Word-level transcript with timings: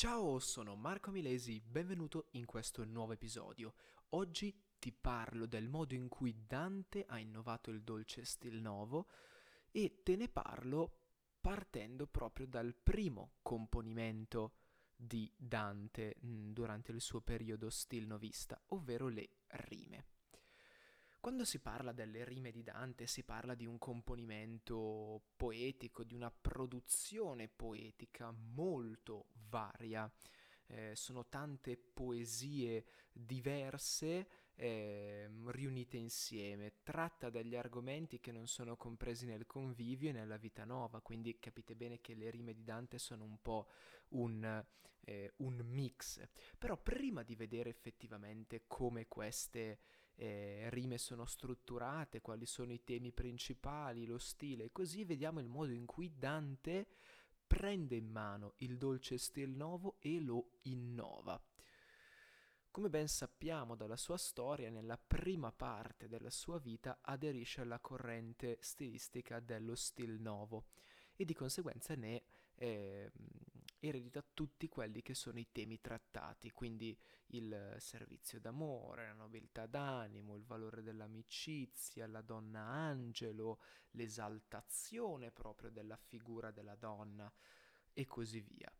Ciao, 0.00 0.38
sono 0.38 0.76
Marco 0.76 1.10
Milesi, 1.10 1.60
benvenuto 1.60 2.28
in 2.30 2.46
questo 2.46 2.86
nuovo 2.86 3.12
episodio. 3.12 3.74
Oggi 4.12 4.58
ti 4.78 4.92
parlo 4.92 5.44
del 5.44 5.68
modo 5.68 5.92
in 5.92 6.08
cui 6.08 6.46
Dante 6.46 7.04
ha 7.06 7.18
innovato 7.18 7.68
il 7.68 7.82
dolce 7.82 8.24
stil 8.24 8.62
novo 8.62 9.08
e 9.70 10.00
te 10.02 10.16
ne 10.16 10.30
parlo 10.30 11.00
partendo 11.38 12.06
proprio 12.06 12.46
dal 12.46 12.74
primo 12.74 13.32
componimento 13.42 14.54
di 14.96 15.30
Dante 15.36 16.16
mm, 16.24 16.52
durante 16.52 16.92
il 16.92 17.02
suo 17.02 17.20
periodo 17.20 17.68
stil 17.68 18.06
novista, 18.06 18.58
ovvero 18.68 19.08
le 19.08 19.28
rime. 19.48 20.06
Quando 21.30 21.46
si 21.46 21.60
parla 21.60 21.92
delle 21.92 22.24
rime 22.24 22.50
di 22.50 22.64
Dante 22.64 23.06
si 23.06 23.22
parla 23.22 23.54
di 23.54 23.64
un 23.64 23.78
componimento 23.78 25.26
poetico, 25.36 26.02
di 26.02 26.12
una 26.12 26.28
produzione 26.28 27.46
poetica 27.46 28.32
molto 28.32 29.26
varia. 29.48 30.12
Eh, 30.66 30.90
sono 30.96 31.28
tante 31.28 31.76
poesie 31.76 32.84
diverse 33.12 34.28
eh, 34.56 35.30
riunite 35.46 35.98
insieme. 35.98 36.80
Tratta 36.82 37.30
degli 37.30 37.54
argomenti 37.54 38.18
che 38.18 38.32
non 38.32 38.48
sono 38.48 38.76
compresi 38.76 39.24
nel 39.24 39.46
convivio 39.46 40.08
e 40.08 40.12
nella 40.12 40.36
vita 40.36 40.64
nuova, 40.64 41.00
quindi 41.00 41.38
capite 41.38 41.76
bene 41.76 42.00
che 42.00 42.14
le 42.14 42.28
rime 42.30 42.54
di 42.54 42.64
Dante 42.64 42.98
sono 42.98 43.22
un 43.22 43.40
po' 43.40 43.68
un, 44.08 44.64
eh, 45.02 45.32
un 45.36 45.60
mix. 45.64 46.26
Però 46.58 46.76
prima 46.76 47.22
di 47.22 47.36
vedere 47.36 47.70
effettivamente 47.70 48.64
come 48.66 49.06
queste 49.06 49.78
eh, 50.20 50.68
rime 50.68 50.98
sono 50.98 51.24
strutturate, 51.24 52.20
quali 52.20 52.44
sono 52.44 52.72
i 52.72 52.84
temi 52.84 53.10
principali, 53.10 54.04
lo 54.04 54.18
stile, 54.18 54.64
e 54.64 54.70
così 54.70 55.04
vediamo 55.04 55.40
il 55.40 55.48
modo 55.48 55.72
in 55.72 55.86
cui 55.86 56.12
Dante 56.18 56.88
prende 57.46 57.96
in 57.96 58.06
mano 58.06 58.52
il 58.58 58.76
dolce 58.76 59.16
stil 59.16 59.56
nuovo 59.56 59.96
e 59.98 60.20
lo 60.20 60.58
innova. 60.64 61.42
Come 62.70 62.90
ben 62.90 63.08
sappiamo 63.08 63.74
dalla 63.74 63.96
sua 63.96 64.18
storia, 64.18 64.68
nella 64.68 64.98
prima 64.98 65.52
parte 65.52 66.06
della 66.06 66.30
sua 66.30 66.58
vita 66.58 66.98
aderisce 67.00 67.62
alla 67.62 67.80
corrente 67.80 68.58
stilistica 68.60 69.40
dello 69.40 69.74
stil 69.74 70.20
nuovo 70.20 70.66
e 71.16 71.24
di 71.24 71.32
conseguenza 71.34 71.94
ne 71.94 72.24
eh, 72.56 73.10
eredita 73.80 74.24
tutti 74.34 74.68
quelli 74.68 75.02
che 75.02 75.14
sono 75.14 75.38
i 75.38 75.48
temi 75.50 75.80
trattati, 75.80 76.50
quindi 76.50 76.96
il 77.28 77.76
servizio 77.78 78.38
d'amore, 78.38 79.06
la 79.06 79.14
nobiltà 79.14 79.66
d'animo, 79.66 80.36
il 80.36 80.44
valore 80.44 80.82
dell'amicizia, 80.82 82.06
la 82.06 82.20
donna 82.20 82.60
angelo, 82.60 83.60
l'esaltazione 83.92 85.30
proprio 85.30 85.70
della 85.70 85.96
figura 85.96 86.50
della 86.50 86.76
donna 86.76 87.32
e 87.92 88.06
così 88.06 88.40
via. 88.40 88.72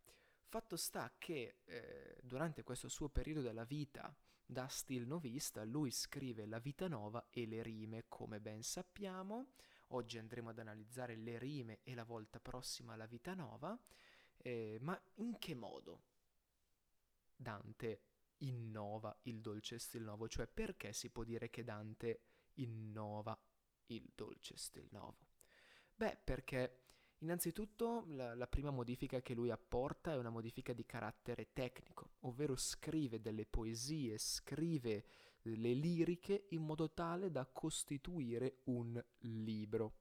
Fatto 0.46 0.76
sta 0.76 1.12
che 1.18 1.58
eh, 1.64 2.18
durante 2.22 2.62
questo 2.62 2.88
suo 2.88 3.08
periodo 3.08 3.40
della 3.40 3.64
vita 3.64 4.14
da 4.44 4.66
stil 4.66 5.06
novista 5.06 5.64
lui 5.64 5.92
scrive 5.92 6.44
la 6.46 6.58
vita 6.58 6.88
nuova 6.88 7.28
e 7.30 7.46
le 7.46 7.62
rime, 7.62 8.04
come 8.08 8.40
ben 8.40 8.62
sappiamo, 8.62 9.52
Oggi 9.92 10.18
andremo 10.18 10.50
ad 10.50 10.58
analizzare 10.60 11.16
le 11.16 11.36
rime 11.38 11.80
e 11.82 11.94
la 11.94 12.04
volta 12.04 12.38
prossima 12.38 12.94
la 12.94 13.06
vita 13.06 13.34
nuova, 13.34 13.76
eh, 14.42 14.78
ma 14.80 15.00
in 15.16 15.38
che 15.38 15.54
modo 15.54 16.02
Dante 17.36 18.00
innova 18.38 19.16
il 19.22 19.40
dolce 19.40 19.78
stil 19.78 20.02
nuovo? 20.02 20.28
Cioè 20.28 20.46
perché 20.46 20.92
si 20.92 21.10
può 21.10 21.24
dire 21.24 21.50
che 21.50 21.64
Dante 21.64 22.20
innova 22.54 23.38
il 23.86 24.10
dolce 24.14 24.56
stil 24.56 24.88
nuovo? 24.90 25.28
Beh, 25.94 26.18
perché 26.22 26.80
Innanzitutto 27.22 28.04
la, 28.08 28.34
la, 28.34 28.46
prima 28.46 28.70
modifica 28.70 29.20
che 29.20 29.34
lui 29.34 29.50
apporta 29.50 30.12
è 30.12 30.16
una 30.16 30.30
modifica 30.30 30.72
di 30.72 30.86
carattere 30.86 31.52
tecnico, 31.52 32.12
ovvero 32.20 32.56
scrive 32.56 33.20
delle 33.20 33.44
poesie, 33.44 34.16
scrive 34.16 35.04
le 35.42 35.74
liriche 35.74 36.46
in 36.50 36.62
modo 36.62 36.90
tale 36.92 37.30
da 37.30 37.44
costituire 37.44 38.60
un 38.64 39.02
libro. 39.18 39.96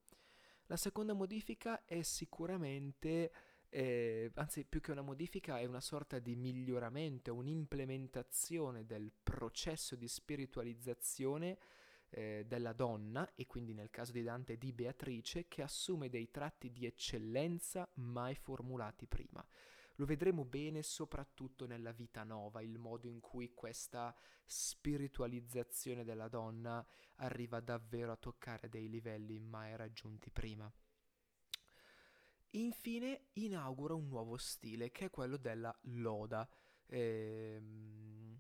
La 0.68 0.78
seconda 0.78 1.14
modifica 1.14 1.84
è 1.84 2.02
sicuramente, 2.04 3.34
eh, 3.70 4.32
anzi 4.36 4.66
più 4.66 4.82
che 4.82 4.92
una 4.92 5.02
modifica, 5.02 5.60
è 5.60 5.66
una 5.66 5.82
sorta 5.82 6.20
di 6.20 6.36
miglioramento, 6.36 7.34
un'implementazione 7.34 8.86
del 8.86 9.12
processo 9.24 9.96
di 9.96 10.08
spiritualizzazione 10.08 11.58
eh, 12.10 12.46
della 12.48 12.74
donna, 12.74 13.34
e 13.36 13.46
quindi 13.46 13.74
nel 13.74 13.90
caso 13.90 14.12
di 14.12 14.24
Dante 14.24 14.58
di 14.58 14.74
Beatrice, 14.74 15.48
che 15.48 15.62
assume 15.62 16.10
dei 16.10 16.32
tratti 16.32 16.72
di 16.72 16.86
eccellenza 16.86 17.90
mai 17.96 18.36
formulati 18.36 19.06
prima. 19.06 19.46
Lo 19.96 20.06
vedremo 20.06 20.46
bene 20.46 20.82
soprattutto 20.82 21.68
nella 21.68 21.92
vita 21.92 22.24
nova, 22.24 22.62
il 22.62 22.78
modo 22.78 23.08
in 23.08 23.20
cui 23.20 23.54
questa 23.54 24.16
spiritualizzazione 24.46 26.06
della 26.06 26.30
donna 26.30 26.86
arriva 27.18 27.60
davvero 27.60 28.14
a 28.14 28.18
toccare 28.18 28.70
dei 28.70 28.90
livelli 28.90 29.40
mai 29.40 29.76
raggiunti 29.76 30.32
prima. 30.32 30.72
Infine 32.52 33.28
inaugura 33.34 33.94
un 33.94 34.08
nuovo 34.08 34.38
stile 34.38 34.92
che 34.92 35.06
è 35.06 35.10
quello 35.10 35.38
della 35.38 35.76
loda. 35.84 36.48
Ehm, 36.88 38.40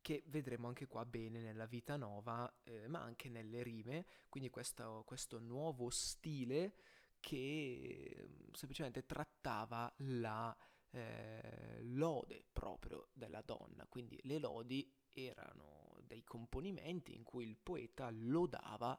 che 0.00 0.22
vedremo 0.26 0.66
anche 0.66 0.86
qua 0.86 1.04
bene 1.04 1.40
nella 1.40 1.66
vita 1.66 1.96
nova, 1.96 2.50
eh, 2.64 2.88
ma 2.88 3.00
anche 3.00 3.28
nelle 3.28 3.62
rime, 3.62 4.06
quindi 4.28 4.50
questo, 4.50 5.02
questo 5.06 5.38
nuovo 5.38 5.90
stile 5.90 6.74
che 7.20 8.16
mm, 8.18 8.52
semplicemente 8.52 9.04
trattava 9.04 9.92
la 9.98 10.56
eh, 10.90 11.78
lode 11.82 12.44
proprio 12.50 13.08
della 13.12 13.42
donna, 13.42 13.86
quindi 13.88 14.18
le 14.24 14.38
lodi 14.38 14.90
erano 15.12 15.98
dei 16.02 16.24
componimenti 16.24 17.14
in 17.14 17.22
cui 17.22 17.46
il 17.46 17.56
poeta 17.56 18.08
lodava 18.10 18.98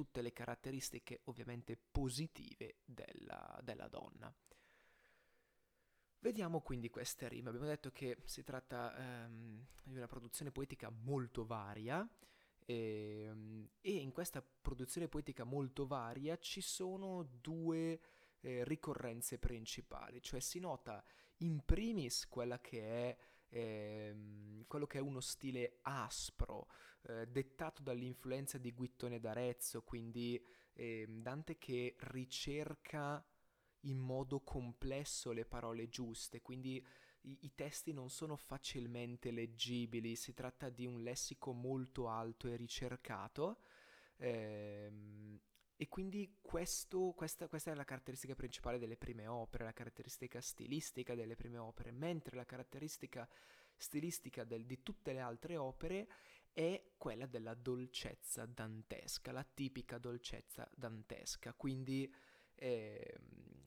tutte 0.00 0.22
le 0.22 0.32
caratteristiche 0.32 1.20
ovviamente 1.24 1.76
positive 1.76 2.76
della, 2.86 3.60
della 3.62 3.86
donna. 3.86 4.34
Vediamo 6.20 6.62
quindi 6.62 6.88
queste 6.88 7.28
rime. 7.28 7.48
Abbiamo 7.48 7.66
detto 7.66 7.90
che 7.92 8.16
si 8.24 8.42
tratta 8.42 8.96
ehm, 8.96 9.66
di 9.84 9.96
una 9.96 10.06
produzione 10.06 10.52
poetica 10.52 10.88
molto 10.88 11.44
varia 11.44 12.08
e, 12.64 13.24
ehm, 13.28 13.68
e, 13.82 13.92
in 13.92 14.10
questa 14.10 14.42
produzione 14.42 15.06
poetica 15.06 15.44
molto 15.44 15.86
varia 15.86 16.38
ci 16.38 16.62
sono 16.62 17.22
due 17.38 18.00
eh, 18.40 18.64
ricorrenze 18.64 19.38
principali, 19.38 20.22
cioè 20.22 20.40
si 20.40 20.60
nota 20.60 21.04
in 21.38 21.62
primis 21.62 22.26
che 22.62 22.80
è 22.80 23.16
ehm, 23.50 24.64
quello 24.66 24.86
che 24.86 24.96
è 24.96 25.02
uno 25.02 25.20
stile 25.20 25.78
aspro, 25.82 26.68
eh, 27.02 27.26
dettato 27.26 27.82
dall'influenza 27.82 28.58
di 28.58 28.72
Guittone 28.72 29.20
d'Arezzo, 29.20 29.82
quindi 29.82 30.42
eh, 30.74 31.06
Dante 31.08 31.58
che 31.58 31.96
ricerca 31.98 33.24
in 33.84 33.98
modo 33.98 34.40
complesso 34.40 35.32
le 35.32 35.44
parole 35.44 35.88
giuste, 35.88 36.42
quindi 36.42 36.84
i, 37.22 37.38
i, 37.42 37.54
testi 37.54 37.92
non 37.92 38.10
sono 38.10 38.36
facilmente 38.36 39.30
leggibili, 39.30 40.16
si 40.16 40.34
tratta 40.34 40.68
di 40.68 40.86
un 40.86 41.02
lessico 41.02 41.52
molto 41.52 42.08
alto 42.08 42.48
e 42.48 42.56
ricercato. 42.56 43.60
Ehm, 44.16 45.38
e 45.76 45.88
quindi 45.88 46.36
questo, 46.42 47.14
questa, 47.16 47.48
questa, 47.48 47.72
è 47.72 47.74
la 47.74 47.84
caratteristica 47.84 48.34
principale 48.34 48.78
delle 48.78 48.98
prime 48.98 49.26
opere, 49.26 49.64
la 49.64 49.72
caratteristica 49.72 50.38
stilistica 50.42 51.14
delle 51.14 51.36
prime 51.36 51.56
opere, 51.56 51.90
mentre 51.90 52.36
la 52.36 52.44
caratteristica 52.44 53.26
stilistica 53.74 54.44
del, 54.44 54.66
di 54.66 54.82
tutte 54.82 55.14
le 55.14 55.20
altre 55.20 55.56
opere 55.56 56.06
è 56.52 56.92
quella 56.96 57.26
della 57.26 57.54
dolcezza 57.54 58.46
dantesca, 58.46 59.32
la 59.32 59.44
tipica 59.44 59.98
dolcezza 59.98 60.68
dantesca. 60.74 61.54
Quindi 61.54 62.12
eh, 62.54 63.18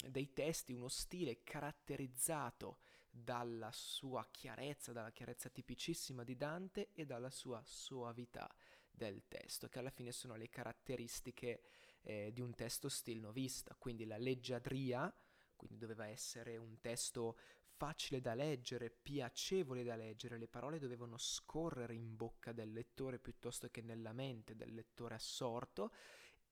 dei 0.09 0.33
testi, 0.33 0.73
uno 0.73 0.89
stile 0.89 1.44
caratterizzato 1.44 2.79
dalla 3.09 3.71
sua 3.71 4.27
chiarezza, 4.31 4.91
dalla 4.91 5.12
chiarezza 5.12 5.50
tipicissima 5.50 6.24
di 6.24 6.35
Dante 6.35 6.89
e 6.94 7.06
dalla 7.06 7.30
sua 7.30 7.62
soavità 7.63 8.51
del 8.89 9.27
testo, 9.27 9.68
che 9.68 9.79
alla 9.79 9.89
fine 9.89 10.12
sono 10.12 10.36
le 10.36 10.50
caratteristiche 10.50 11.63
eh, 12.01 12.31
di 12.33 12.41
un 12.41 12.53
testo 12.53 12.89
stil 12.89 13.19
novista, 13.19 13.75
quindi 13.77 14.06
la 14.06 14.18
leggiadria, 14.18 15.13
quindi 15.56 15.77
doveva 15.77 16.07
essere 16.07 16.57
un 16.57 16.79
testo 16.81 17.38
facile 17.83 18.21
da 18.21 18.33
leggere, 18.33 18.89
piacevole 18.89 19.83
da 19.83 19.97
leggere, 19.97 20.38
le 20.38 20.47
parole 20.47 20.80
dovevano 20.80 21.18
scorrere 21.18 21.94
in 21.94 22.15
bocca 22.15 22.53
del 22.53 22.71
lettore 22.71 23.19
piuttosto 23.19 23.68
che 23.69 23.81
nella 23.81 24.13
mente 24.13 24.56
del 24.56 24.74
lettore 24.74 25.15
assorto 25.15 25.91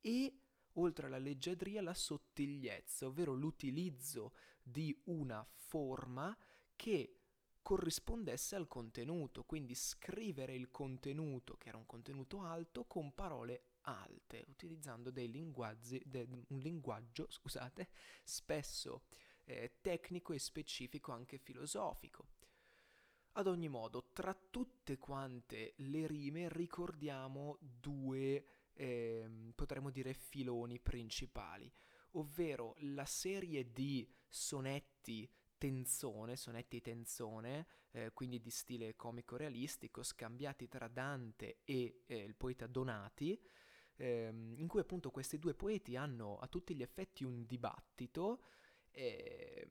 e 0.01 0.39
oltre 0.74 1.06
alla 1.06 1.18
leggiadria 1.18 1.81
la 1.81 1.94
sottigliezza, 1.94 3.07
ovvero 3.07 3.33
l'utilizzo 3.33 4.33
di 4.62 4.94
una 5.06 5.42
forma 5.54 6.38
che 6.75 7.16
corrispondesse 7.62 8.57
al 8.57 8.68
contenuto, 8.68 9.45
quindi 9.45 9.74
scrivere 9.74 10.54
il 10.54 10.69
contenuto, 10.69 11.56
che 11.56 11.69
era 11.69 11.77
un 11.77 11.86
contenuto 11.86 12.42
alto, 12.42 12.84
con 12.84 13.16
parole 13.16 13.68
alte, 13.84 14.44
utilizzando 14.50 15.12
dei 15.12 15.31
linguaggi, 15.31 16.01
de, 16.06 16.27
un 16.30 16.60
linguaggio, 16.60 17.27
scusate, 17.30 17.88
spesso 18.22 19.04
eh, 19.46 19.78
tecnico 19.82 20.34
e 20.34 20.40
specifico, 20.40 21.12
anche 21.12 21.38
filosofico. 21.38 22.28
Ad 23.34 23.48
ogni 23.48 23.70
modo, 23.70 24.10
tra 24.12 24.34
tutte 24.34 24.98
quante 24.98 25.74
le 25.78 26.06
rime 26.06 26.50
ricordiamo 26.50 27.58
due, 27.62 28.46
eh, 28.74 29.52
potremmo 29.56 29.90
dire, 29.90 30.14
filoni 30.14 30.80
principali, 30.80 31.72
ovvero 32.12 32.76
la 32.80 33.06
serie 33.06 33.72
di 33.72 34.06
sonetti 34.28 35.30
tenzone, 35.58 36.36
sonetti 36.36 36.82
tenzone, 36.82 37.68
eh, 37.92 38.12
quindi 38.12 38.42
di 38.42 38.50
stile 38.50 38.96
comico 38.96 39.38
realistico, 39.38 40.04
scambiati 40.04 40.68
tra 40.68 40.88
Dante 40.88 41.60
e 41.64 42.04
eh, 42.08 42.18
il 42.18 42.36
poeta 42.36 42.68
Donati, 42.68 43.40
ehm, 43.98 44.56
in 44.58 44.68
cui 44.68 44.80
appunto 44.80 45.12
questi 45.12 45.38
due 45.38 45.54
poeti 45.54 45.96
hanno 45.96 46.38
a 46.40 46.48
tutti 46.48 46.76
gli 46.76 46.82
effetti 46.82 47.24
un 47.24 47.46
dibattito 47.46 48.44
eh, 48.92 49.68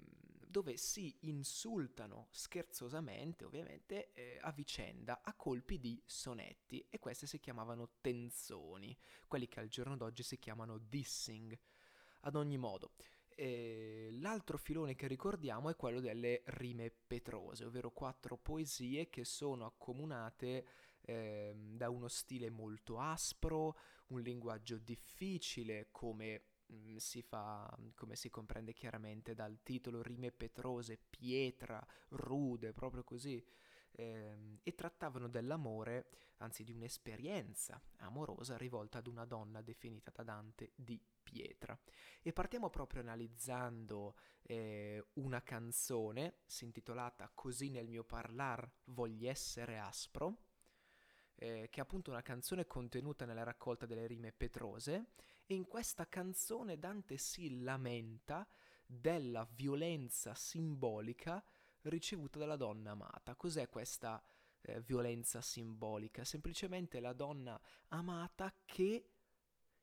dove 0.50 0.76
si 0.76 1.16
insultano 1.20 2.26
scherzosamente, 2.30 3.44
ovviamente, 3.44 4.12
eh, 4.12 4.38
a 4.40 4.50
vicenda 4.50 5.20
a 5.22 5.34
colpi 5.34 5.78
di 5.78 6.02
sonetti 6.04 6.84
e 6.88 6.98
queste 6.98 7.26
si 7.26 7.38
chiamavano 7.38 7.92
tenzoni, 8.00 8.96
quelli 9.28 9.46
che 9.46 9.60
al 9.60 9.68
giorno 9.68 9.96
d'oggi 9.96 10.22
si 10.22 10.38
chiamano 10.38 10.78
dissing. 10.78 11.56
Ad 12.22 12.34
ogni 12.34 12.58
modo, 12.58 12.92
e 13.40 14.10
l'altro 14.20 14.58
filone 14.58 14.94
che 14.94 15.06
ricordiamo 15.06 15.70
è 15.70 15.76
quello 15.76 16.00
delle 16.00 16.42
rime 16.44 16.90
petrose, 16.90 17.64
ovvero 17.64 17.90
quattro 17.90 18.36
poesie 18.36 19.08
che 19.08 19.24
sono 19.24 19.64
accomunate 19.64 20.66
eh, 21.00 21.54
da 21.56 21.88
uno 21.88 22.08
stile 22.08 22.50
molto 22.50 22.98
aspro, 22.98 23.78
un 24.08 24.20
linguaggio 24.20 24.76
difficile 24.76 25.88
come 25.90 26.49
mm, 26.72 26.96
si 26.96 27.22
fa, 27.22 27.74
come 27.94 28.16
si 28.16 28.30
comprende 28.30 28.72
chiaramente 28.72 29.34
dal 29.34 29.60
titolo 29.62 30.02
Rime 30.02 30.32
Petrose, 30.32 30.98
pietra, 30.98 31.84
rude, 32.10 32.72
proprio 32.72 33.04
così, 33.04 33.44
eh, 33.92 34.58
e 34.62 34.74
trattavano 34.74 35.28
dell'amore, 35.28 36.10
anzi 36.38 36.64
di 36.64 36.72
un'esperienza 36.72 37.80
amorosa 37.98 38.56
rivolta 38.56 38.98
ad 38.98 39.06
una 39.06 39.24
donna 39.24 39.60
definita 39.62 40.10
da 40.14 40.22
Dante 40.22 40.72
di 40.74 41.00
pietra. 41.22 41.78
E 42.22 42.32
partiamo 42.32 42.70
proprio 42.70 43.02
analizzando 43.02 44.16
eh, 44.42 45.04
una 45.14 45.42
canzone, 45.42 46.38
si 46.46 46.64
intitolata 46.64 47.30
Così 47.34 47.70
nel 47.70 47.88
mio 47.88 48.04
parlar 48.04 48.68
voglio 48.84 49.28
essere 49.28 49.78
aspro, 49.78 50.48
eh, 51.36 51.68
che 51.70 51.78
è 51.78 51.82
appunto 51.82 52.10
una 52.10 52.22
canzone 52.22 52.66
contenuta 52.66 53.24
nella 53.24 53.42
raccolta 53.42 53.86
delle 53.86 54.06
rime 54.06 54.32
Petrose, 54.32 55.12
e 55.50 55.54
in 55.54 55.66
questa 55.66 56.08
canzone 56.08 56.78
Dante 56.78 57.16
si 57.16 57.58
lamenta 57.62 58.46
della 58.86 59.44
violenza 59.52 60.32
simbolica 60.32 61.44
ricevuta 61.82 62.38
dalla 62.38 62.54
donna 62.54 62.92
amata. 62.92 63.34
Cos'è 63.34 63.68
questa 63.68 64.22
eh, 64.60 64.80
violenza 64.80 65.40
simbolica? 65.40 66.22
Semplicemente 66.22 67.00
la 67.00 67.12
donna 67.14 67.60
amata 67.88 68.54
che 68.64 69.10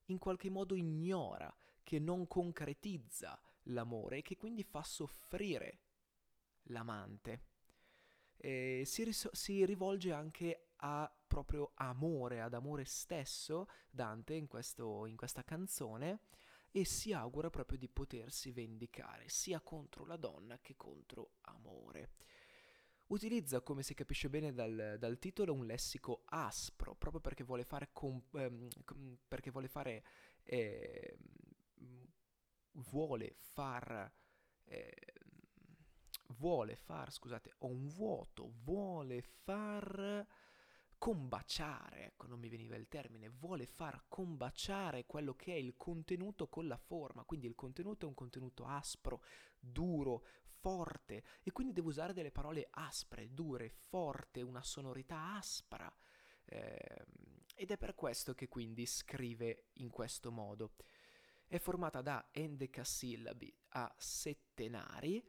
in 0.05 0.17
qualche 0.19 0.49
modo 0.49 0.73
ignora, 0.73 1.53
che 1.83 1.99
non 1.99 2.27
concretizza 2.27 3.37
l'amore 3.63 4.19
e 4.19 4.21
che 4.21 4.37
quindi 4.37 4.63
fa 4.63 4.83
soffrire 4.83 5.79
l'amante. 6.67 7.41
Si, 8.37 9.03
ris- 9.03 9.31
si 9.31 9.65
rivolge 9.65 10.13
anche 10.13 10.66
a 10.77 11.11
proprio 11.27 11.71
amore, 11.75 12.41
ad 12.41 12.53
amore 12.53 12.85
stesso, 12.85 13.67
Dante 13.89 14.33
in, 14.33 14.47
questo, 14.47 15.05
in 15.05 15.15
questa 15.15 15.43
canzone, 15.43 16.21
e 16.71 16.85
si 16.85 17.13
augura 17.13 17.49
proprio 17.49 17.77
di 17.77 17.87
potersi 17.87 18.51
vendicare 18.51 19.29
sia 19.29 19.59
contro 19.61 20.05
la 20.05 20.17
donna 20.17 20.59
che 20.59 20.75
contro 20.75 21.31
amore. 21.41 22.11
Utilizza, 23.07 23.61
come 23.61 23.83
si 23.83 23.93
capisce 23.93 24.29
bene 24.29 24.53
dal, 24.53 24.97
dal 24.99 25.17
titolo, 25.17 25.53
un 25.53 25.65
lessico 25.65 26.23
aspro, 26.25 26.93
proprio 26.95 27.21
perché 27.21 27.43
vuole 27.43 27.63
fare, 27.63 27.89
comp- 27.93 28.35
ehm, 28.35 28.67
perché 29.27 29.49
vuole 29.49 29.69
fare 29.69 30.03
eh, 30.43 31.17
vuole 32.71 33.33
far 33.37 34.11
eh, 34.65 35.13
vuole 36.37 36.75
far, 36.75 37.11
scusate, 37.11 37.53
ho 37.59 37.67
un 37.67 37.87
vuoto, 37.87 38.51
vuole 38.63 39.21
far 39.21 40.25
combaciare, 40.97 42.05
ecco, 42.05 42.27
non 42.27 42.39
mi 42.39 42.49
veniva 42.49 42.75
il 42.75 42.87
termine, 42.87 43.29
vuole 43.29 43.65
far 43.65 44.05
combaciare 44.07 45.05
quello 45.05 45.35
che 45.35 45.53
è 45.53 45.57
il 45.57 45.75
contenuto 45.77 46.47
con 46.47 46.67
la 46.67 46.77
forma, 46.77 47.23
quindi 47.23 47.47
il 47.47 47.55
contenuto 47.55 48.05
è 48.05 48.09
un 48.09 48.15
contenuto 48.15 48.65
aspro, 48.65 49.23
duro, 49.59 50.25
forte 50.59 51.23
e 51.43 51.51
quindi 51.51 51.73
devo 51.73 51.89
usare 51.89 52.13
delle 52.13 52.31
parole 52.31 52.67
aspre, 52.71 53.33
dure, 53.33 53.69
forte, 53.69 54.41
una 54.41 54.63
sonorità 54.63 55.35
aspra. 55.35 55.91
Eh, 56.45 57.05
ed 57.55 57.71
è 57.71 57.77
per 57.77 57.95
questo 57.95 58.33
che 58.33 58.47
quindi 58.47 58.85
scrive 58.85 59.69
in 59.73 59.89
questo 59.89 60.31
modo. 60.31 60.75
È 61.47 61.57
formata 61.57 62.01
da 62.01 62.29
endecasillabi 62.31 63.55
a 63.69 63.93
settenari 63.97 65.23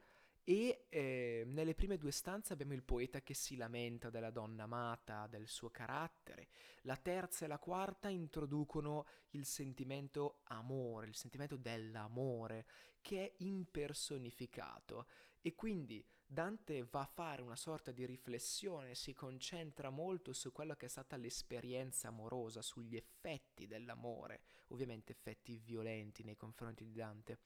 e 0.49 0.87
eh, 0.89 1.43
nelle 1.45 1.75
prime 1.75 1.99
due 1.99 2.09
stanze 2.09 2.53
abbiamo 2.53 2.73
il 2.73 2.81
poeta 2.81 3.21
che 3.21 3.35
si 3.35 3.55
lamenta 3.55 4.09
della 4.09 4.31
donna 4.31 4.63
amata, 4.63 5.27
del 5.27 5.47
suo 5.47 5.69
carattere. 5.69 6.47
La 6.81 6.97
terza 6.97 7.45
e 7.45 7.47
la 7.47 7.59
quarta 7.59 8.09
introducono 8.09 9.05
il 9.33 9.45
sentimento 9.45 10.39
amore, 10.45 11.05
il 11.05 11.15
sentimento 11.15 11.55
dell'amore, 11.55 12.65
che 12.99 13.25
è 13.25 13.33
impersonificato. 13.43 15.05
E 15.39 15.53
quindi 15.53 16.03
Dante 16.25 16.83
va 16.89 17.01
a 17.01 17.05
fare 17.13 17.43
una 17.43 17.55
sorta 17.55 17.91
di 17.91 18.07
riflessione, 18.07 18.95
si 18.95 19.13
concentra 19.13 19.91
molto 19.91 20.33
su 20.33 20.51
quello 20.51 20.73
che 20.73 20.87
è 20.87 20.89
stata 20.89 21.15
l'esperienza 21.15 22.07
amorosa, 22.07 22.63
sugli 22.63 22.95
effetti 22.95 23.67
dell'amore, 23.67 24.41
ovviamente 24.69 25.11
effetti 25.11 25.59
violenti 25.59 26.23
nei 26.23 26.37
confronti 26.37 26.85
di 26.85 26.93
Dante. 26.93 27.37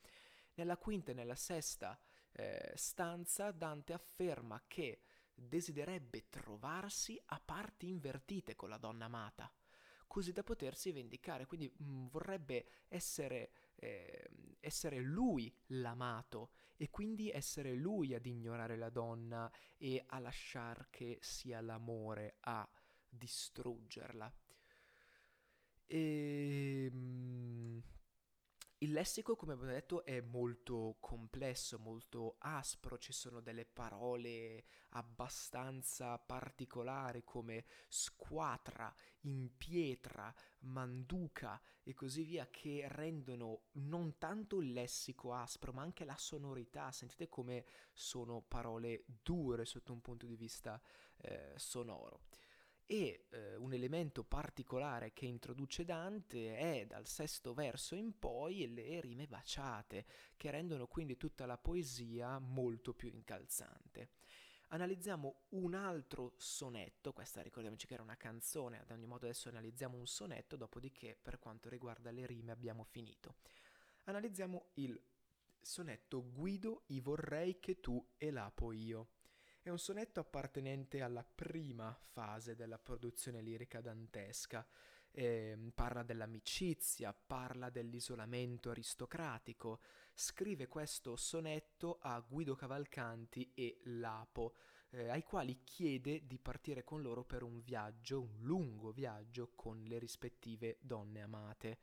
Nella 0.53 0.77
quinta 0.77 1.11
e 1.11 1.15
nella 1.15 1.35
sesta 1.35 1.99
eh, 2.33 2.71
stanza 2.75 3.51
Dante 3.51 3.93
afferma 3.93 4.61
che 4.67 5.01
desiderebbe 5.33 6.29
trovarsi 6.29 7.19
a 7.25 7.41
parti 7.43 7.87
invertite 7.87 8.55
con 8.55 8.69
la 8.69 8.77
donna 8.77 9.05
amata, 9.05 9.51
così 10.07 10.31
da 10.31 10.43
potersi 10.43 10.91
vendicare, 10.91 11.45
quindi 11.45 11.71
mh, 11.75 11.83
mm, 11.83 12.07
vorrebbe 12.07 12.65
essere, 12.87 13.51
eh, 13.75 14.29
essere 14.59 14.99
lui 14.99 15.53
l'amato 15.67 16.51
e 16.75 16.89
quindi 16.89 17.29
essere 17.29 17.73
lui 17.73 18.13
ad 18.13 18.25
ignorare 18.25 18.77
la 18.77 18.89
donna 18.89 19.51
e 19.77 20.03
a 20.07 20.19
lasciar 20.19 20.87
che 20.89 21.17
sia 21.21 21.61
l'amore 21.61 22.37
a 22.41 22.67
distruggerla. 23.09 24.33
E, 25.85 26.32
lessico, 28.93 29.35
come 29.35 29.53
abbiamo 29.53 29.71
detto, 29.71 30.05
è 30.05 30.21
molto 30.21 30.95
complesso, 31.01 31.77
molto 31.79 32.35
aspro, 32.39 32.97
ci 32.97 33.11
sono 33.11 33.41
delle 33.41 33.65
parole 33.65 34.63
abbastanza 34.89 36.17
particolari 36.17 37.23
come 37.23 37.65
squatra, 37.89 38.93
impietra, 39.21 40.33
manduca 40.59 41.59
e 41.83 41.93
così 41.93 42.23
via 42.23 42.47
che 42.49 42.85
rendono 42.87 43.63
non 43.73 44.17
tanto 44.17 44.61
il 44.61 44.71
lessico 44.71 45.33
aspro 45.33 45.73
ma 45.73 45.81
anche 45.81 46.05
la 46.05 46.15
sonorità. 46.15 46.91
Sentite 46.91 47.27
come 47.27 47.65
sono 47.91 48.41
parole 48.41 49.03
dure 49.21 49.65
sotto 49.65 49.91
un 49.91 50.01
punto 50.01 50.25
di 50.25 50.35
vista 50.35 50.79
eh, 51.17 51.53
sonoro. 51.57 52.21
E 52.85 53.25
eh, 53.29 53.55
un 53.55 53.73
elemento 53.73 54.23
particolare 54.23 55.13
che 55.13 55.25
introduce 55.25 55.85
Dante 55.85 56.57
è 56.57 56.85
dal 56.85 57.07
sesto 57.07 57.53
verso 57.53 57.95
in 57.95 58.17
poi 58.19 58.71
le 58.73 58.99
rime 58.99 59.25
baciate, 59.25 60.05
che 60.35 60.51
rendono 60.51 60.87
quindi 60.87 61.17
tutta 61.17 61.45
la 61.45 61.57
poesia 61.57 62.37
molto 62.39 62.93
più 62.93 63.09
incalzante. 63.09 64.09
Analizziamo 64.73 65.43
un 65.49 65.75
altro 65.75 66.33
sonetto, 66.37 67.13
questa 67.13 67.41
ricordiamoci 67.41 67.85
che 67.85 67.93
era 67.93 68.01
una 68.01 68.17
canzone, 68.17 68.79
ad 68.79 68.89
ogni 68.89 69.05
modo 69.05 69.25
adesso 69.25 69.47
analizziamo 69.49 69.95
un 69.95 70.07
sonetto, 70.07 70.55
dopodiché 70.55 71.15
per 71.21 71.37
quanto 71.37 71.69
riguarda 71.69 72.09
le 72.09 72.25
rime 72.25 72.51
abbiamo 72.51 72.83
finito. 72.83 73.35
Analizziamo 74.05 74.69
il 74.75 74.99
sonetto 75.61 76.29
Guido 76.31 76.83
i 76.87 76.99
vorrei 76.99 77.59
che 77.59 77.79
tu 77.79 78.03
elapo 78.17 78.71
io. 78.71 79.09
È 79.65 79.69
un 79.69 79.79
sonetto 79.79 80.19
appartenente 80.19 81.01
alla 81.01 81.23
prima 81.23 81.97
fase 82.11 82.53
della 82.53 82.77
produzione 82.77 83.41
lirica 83.41 83.79
dantesca. 83.79 84.67
Eh, 85.09 85.57
parla 85.73 86.03
dell'amicizia, 86.03 87.13
parla 87.13 87.69
dell'isolamento 87.69 88.71
aristocratico. 88.71 89.79
Scrive 90.13 90.67
questo 90.67 91.15
sonetto 91.15 91.99
a 92.01 92.19
Guido 92.19 92.55
Cavalcanti 92.55 93.53
e 93.53 93.79
Lapo, 93.83 94.55
eh, 94.89 95.07
ai 95.07 95.23
quali 95.23 95.63
chiede 95.63 96.27
di 96.27 96.37
partire 96.39 96.83
con 96.83 97.01
loro 97.01 97.23
per 97.23 97.41
un 97.41 97.63
viaggio, 97.63 98.19
un 98.19 98.39
lungo 98.41 98.91
viaggio 98.91 99.53
con 99.55 99.81
le 99.85 99.97
rispettive 99.97 100.77
donne 100.81 101.21
amate. 101.21 101.79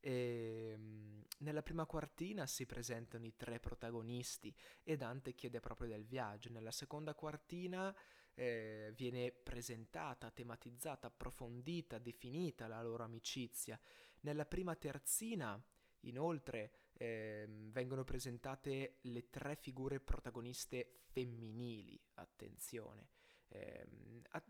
E, 0.00 0.70
ehm, 0.72 1.24
nella 1.38 1.62
prima 1.62 1.84
quartina 1.84 2.46
si 2.46 2.64
presentano 2.64 3.26
i 3.26 3.36
tre 3.36 3.60
protagonisti 3.60 4.54
e 4.82 4.96
Dante 4.96 5.34
chiede 5.34 5.60
proprio 5.60 5.88
del 5.88 6.06
viaggio. 6.06 6.50
Nella 6.50 6.70
seconda 6.70 7.14
quartina 7.14 7.94
eh, 8.34 8.92
viene 8.94 9.32
presentata, 9.32 10.30
tematizzata, 10.30 11.08
approfondita, 11.08 11.98
definita 11.98 12.66
la 12.66 12.82
loro 12.82 13.02
amicizia. 13.02 13.78
Nella 14.20 14.46
prima 14.46 14.74
terzina, 14.76 15.62
inoltre, 16.00 16.72
eh, 16.94 17.46
vengono 17.48 18.04
presentate 18.04 18.98
le 19.02 19.28
tre 19.28 19.56
figure 19.56 20.00
protagoniste 20.00 21.00
femminili, 21.04 22.00
attenzione, 22.14 23.08
eh, 23.48 23.86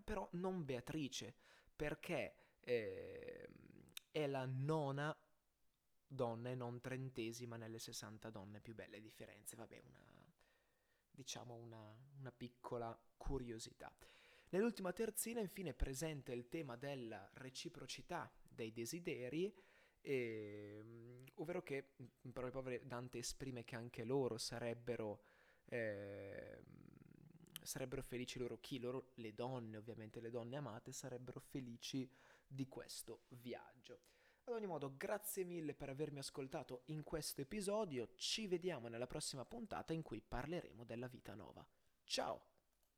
però 0.05 0.29
non 0.33 0.65
Beatrice, 0.65 1.35
perché 1.75 2.35
eh, 2.61 3.49
è 4.11 4.27
la 4.27 4.47
nona 4.47 5.17
donna 6.07 6.55
non 6.55 6.81
trentesima 6.81 7.57
nelle 7.57 7.79
60 7.79 8.31
donne 8.31 8.61
più 8.61 8.75
belle 8.75 9.01
di 9.01 9.11
Firenze. 9.11 9.57
Vabbè, 9.57 9.83
una, 9.85 10.35
diciamo 11.11 11.55
una, 11.55 11.97
una 12.19 12.33
piccola 12.33 12.99
curiosità. 13.17 13.93
Nell'ultima 14.51 14.93
terzina 14.93 15.41
infine 15.41 15.71
è 15.71 15.75
presente 15.75 16.33
il 16.33 16.49
tema 16.49 16.77
della 16.77 17.29
reciprocità 17.35 18.31
dei 18.49 18.73
desideri, 18.73 19.53
e, 20.01 20.85
ovvero 21.35 21.63
che 21.63 21.95
in 22.21 22.33
parole 22.33 22.53
povere 22.53 22.87
Dante 22.87 23.19
esprime 23.19 23.65
che 23.65 23.75
anche 23.75 24.05
loro 24.05 24.39
sarebbero, 24.39 25.25
eh, 25.65 26.63
sarebbero 27.61 28.03
felici 28.03 28.39
loro, 28.39 28.61
chi? 28.61 28.79
Loro, 28.79 29.11
le 29.15 29.35
donne 29.35 29.77
ovviamente, 29.77 30.21
le 30.21 30.31
donne 30.31 30.57
amate 30.57 30.93
sarebbero 30.93 31.41
felici 31.41 32.09
di 32.47 32.69
questo 32.69 33.25
viaggio. 33.31 34.01
Ad 34.49 34.55
ogni 34.55 34.67
modo, 34.67 34.95
grazie 34.97 35.43
mille 35.43 35.75
per 35.75 35.89
avermi 35.89 36.21
ascoltato 36.21 36.83
in 36.87 37.03
questo 37.03 37.41
episodio, 37.41 38.11
ci 38.15 38.47
vediamo 38.47 38.87
nella 38.87 39.09
prossima 39.09 39.45
puntata 39.45 39.93
in 39.93 40.03
cui 40.03 40.21
parleremo 40.21 40.85
della 40.85 41.09
vita 41.09 41.35
nova. 41.35 41.67
Ciao! 42.05 42.56